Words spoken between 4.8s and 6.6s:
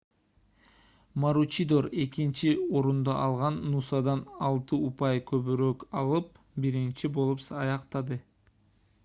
упай көбүрөөк алып